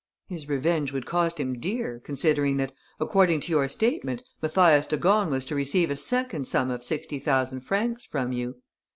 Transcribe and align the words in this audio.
"His 0.27 0.49
revenge 0.49 0.91
would 0.93 1.05
cost 1.05 1.39
him 1.39 1.59
dear, 1.59 2.01
considering 2.03 2.57
that, 2.57 2.71
according 2.99 3.39
to 3.41 3.51
your 3.51 3.67
statement, 3.67 4.23
Mathias 4.41 4.87
de 4.87 4.97
Gorne 4.97 5.29
was 5.29 5.45
to 5.45 5.53
receive 5.53 5.91
a 5.91 5.95
second 5.95 6.47
sum 6.47 6.71
of 6.71 6.83
sixty 6.83 7.19
thousand 7.19 7.59
francs 7.59 8.03
from 8.03 8.31
you." 8.31 8.55